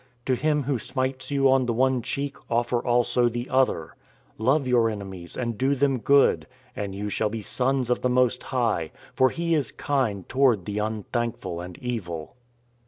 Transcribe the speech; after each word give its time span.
To 0.25 0.33
him 0.33 0.63
who 0.63 0.79
smites 0.79 1.29
you 1.29 1.47
on 1.51 1.67
the 1.67 1.73
one 1.73 2.01
cheek 2.01 2.35
Offer 2.49 2.83
also 2.83 3.29
the 3.29 3.47
other... 3.51 3.95
Love 4.39 4.67
your 4.67 4.89
enemies, 4.89 5.37
and 5.37 5.59
do 5.59 5.75
them 5.75 5.99
good,... 5.99 6.47
And 6.75 6.95
you 6.95 7.07
shall 7.07 7.29
be 7.29 7.43
sons 7.43 7.91
of 7.91 8.01
the 8.01 8.09
Most 8.09 8.41
High: 8.41 8.89
For 9.13 9.29
He 9.29 9.53
is 9.53 9.71
kind 9.71 10.27
toward 10.27 10.65
the 10.65 10.79
unthankful 10.79 11.61
and 11.61 11.77
evil." 11.77 12.35